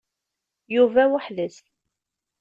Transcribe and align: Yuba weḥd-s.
Yuba 0.75 1.03
weḥd-s. 1.11 1.57